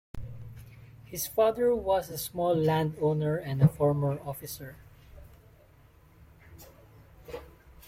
[1.05, 4.77] His father was a small landowner and a former officer.